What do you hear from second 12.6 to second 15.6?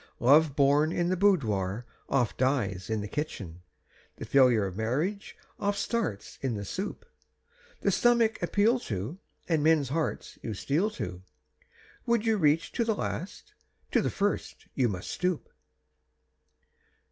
to the last? To the first you must stoop.